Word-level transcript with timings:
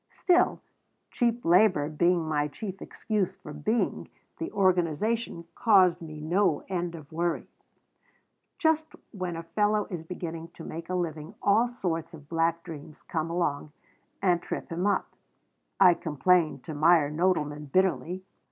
Still, 0.09 0.61
cheap 1.11 1.45
labor 1.45 1.87
being 1.87 2.27
my 2.27 2.47
chief 2.47 2.81
excuse 2.81 3.35
for 3.35 3.53
being, 3.53 4.09
the 4.39 4.51
organization 4.51 5.45
caused 5.53 6.01
me 6.01 6.19
no 6.19 6.63
end 6.69 6.95
of 6.95 7.11
worry 7.11 7.47
"Just 8.57 8.95
when 9.11 9.35
a 9.35 9.43
fellow 9.43 9.85
is 9.91 10.03
beginning 10.03 10.47
to 10.55 10.63
make 10.63 10.89
a 10.89 10.95
living 10.95 11.35
all 11.39 11.67
sorts 11.67 12.15
of 12.15 12.27
black 12.27 12.63
dreams 12.63 13.03
will 13.03 13.09
come 13.11 13.29
along 13.29 13.73
and 14.23 14.41
trip 14.41 14.71
him 14.71 14.87
up," 14.87 15.13
I 15.79 15.93
complained 15.93 16.63
to 16.63 16.73
Meyer 16.73 17.11
Nodelman, 17.11 17.71
bitterly. 17.71 18.23